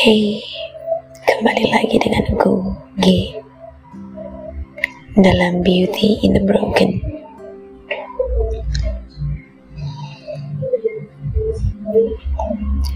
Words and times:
Hey, 0.00 0.40
kembali 1.28 1.76
lagi 1.76 2.00
dengan 2.00 2.24
aku, 2.32 2.72
G. 3.04 3.36
Dalam 5.12 5.60
Beauty 5.60 6.16
in 6.24 6.32
the 6.32 6.40
Broken. 6.40 7.04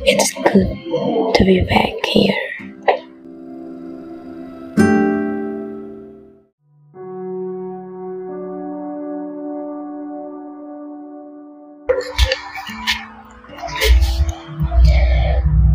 It's 0.09 0.33
good 0.49 0.73
to 1.37 1.41
be 1.45 1.61
back 1.69 1.93
here. 2.09 2.41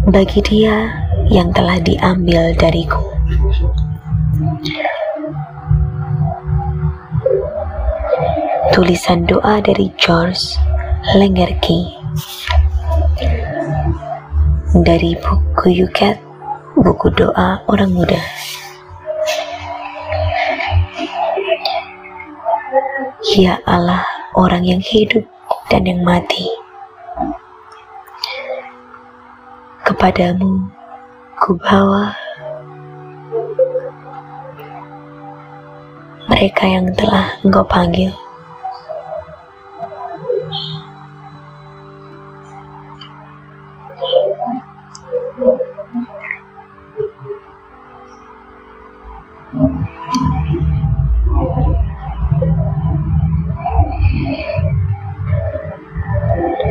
Bagi 0.10 0.42
dia 0.42 1.09
yang 1.30 1.54
telah 1.54 1.78
diambil 1.78 2.52
dariku. 2.58 3.06
Tulisan 8.74 9.30
doa 9.30 9.62
dari 9.62 9.94
George 9.98 10.58
Lengerki 11.14 12.00
dari 14.86 15.18
buku 15.18 15.82
Yuket, 15.82 16.22
buku 16.78 17.10
doa 17.18 17.62
orang 17.66 17.90
muda. 17.90 18.22
Ya 23.34 23.58
Allah, 23.66 24.06
orang 24.38 24.66
yang 24.66 24.82
hidup 24.82 25.26
dan 25.74 25.90
yang 25.90 26.06
mati. 26.06 26.46
Kepadamu 29.90 30.79
ku 31.40 31.56
bawa 31.56 32.12
mereka 36.28 36.68
yang 36.68 36.92
telah 36.96 37.36
engkau 37.48 37.64
panggil. 37.64 38.12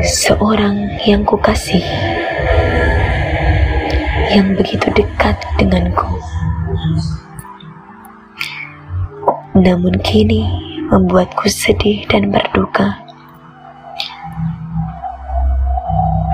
Seorang 0.05 1.01
yang 1.05 1.25
kukasih 1.25 1.85
yang 4.29 4.53
begitu 4.55 4.89
dekat 4.93 5.37
denganku. 5.57 6.09
Namun 9.57 9.97
kini 10.05 10.47
membuatku 10.93 11.49
sedih 11.51 12.05
dan 12.07 12.31
berduka 12.31 12.97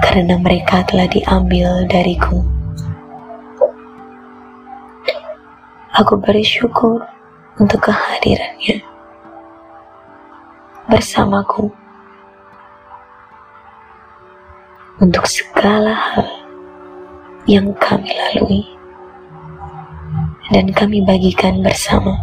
karena 0.03 0.39
mereka 0.39 0.83
telah 0.87 1.07
diambil 1.11 1.87
dariku. 1.91 2.43
Aku 5.95 6.19
bersyukur 6.19 7.07
untuk 7.63 7.87
kehadirannya 7.87 8.83
bersamaku 10.91 11.71
untuk 15.01 15.25
segala 15.25 15.95
hal 15.95 16.34
yang 17.45 17.77
kami 17.77 18.09
lalui. 18.09 18.65
Dan 20.49 20.73
kami 20.73 21.05
bagikan 21.05 21.61
bersama. 21.61 22.17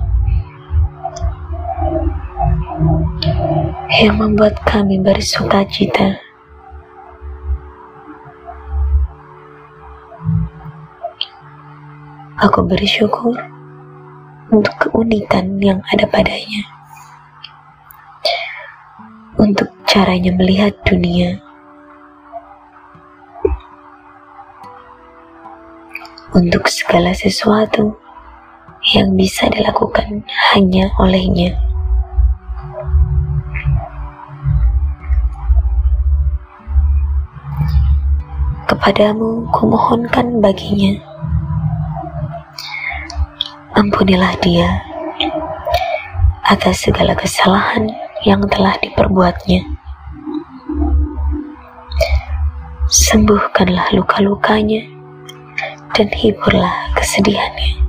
Yang 4.02 4.16
membuat 4.18 4.56
kami 4.66 4.98
bersuka 4.98 5.62
cita. 5.70 6.18
Aku 12.42 12.66
bersyukur 12.66 13.38
untuk 14.50 14.74
keunikan 14.82 15.62
yang 15.62 15.78
ada 15.94 16.10
padanya. 16.10 16.66
Untuk 19.38 19.70
caranya 19.86 20.34
melihat 20.34 20.74
dunia 20.82 21.51
untuk 26.32 26.72
segala 26.72 27.12
sesuatu 27.12 27.92
yang 28.96 29.14
bisa 29.20 29.52
dilakukan 29.52 30.24
hanya 30.56 30.88
olehnya. 30.98 31.54
Kepadamu 38.66 39.52
kumohonkan 39.52 40.40
baginya. 40.40 40.96
Ampunilah 43.76 44.36
dia 44.40 44.68
atas 46.48 46.88
segala 46.88 47.16
kesalahan 47.16 47.92
yang 48.24 48.44
telah 48.48 48.76
diperbuatnya. 48.80 49.64
Sembuhkanlah 52.92 53.96
luka-lukanya 53.96 55.01
dan 55.96 56.08
hiburlah 56.12 56.92
kesedihannya. 56.96 57.82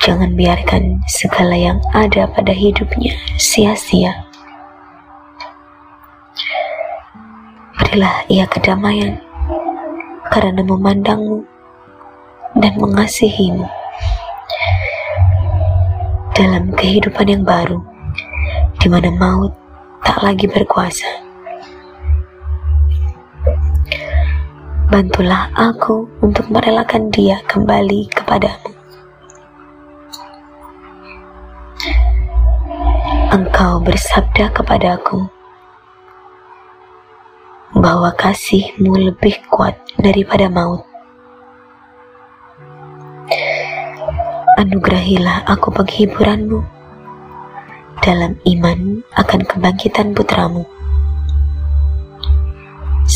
Jangan 0.00 0.32
biarkan 0.32 0.98
segala 1.12 1.54
yang 1.54 1.78
ada 1.92 2.24
pada 2.32 2.50
hidupnya 2.50 3.12
sia-sia. 3.36 4.16
Berilah 7.76 8.24
ia 8.32 8.48
kedamaian 8.48 9.20
karena 10.32 10.64
memandangmu 10.64 11.44
dan 12.58 12.74
mengasihimu 12.80 13.68
dalam 16.34 16.72
kehidupan 16.74 17.28
yang 17.28 17.44
baru 17.44 17.78
di 18.80 18.88
mana 18.88 19.12
maut 19.12 19.52
tak 20.00 20.18
lagi 20.24 20.48
berkuasa. 20.48 21.29
Bantulah 24.90 25.46
aku 25.54 26.10
untuk 26.18 26.50
merelakan 26.50 27.14
dia 27.14 27.38
kembali 27.46 28.10
kepadamu. 28.10 28.74
Engkau 33.30 33.78
bersabda 33.86 34.50
kepadaku 34.50 35.30
bahwa 37.78 38.10
kasihmu 38.18 39.14
lebih 39.14 39.38
kuat 39.46 39.78
daripada 39.94 40.50
maut. 40.50 40.82
Anugerahilah 44.58 45.46
aku 45.46 45.70
penghiburanmu 45.70 46.66
dalam 48.02 48.34
iman 48.42 49.06
akan 49.14 49.40
kebangkitan 49.46 50.18
putramu 50.18 50.66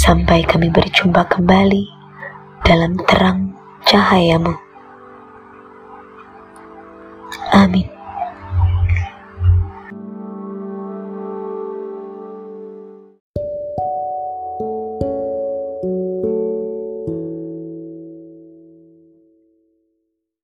sampai 0.04 0.44
kami 0.44 0.69
berjumpa 0.69 1.25
kembali 1.32 1.88
dalam 2.60 3.00
terang 3.09 3.56
cahayamu. 3.88 4.52
Amin. 7.56 7.94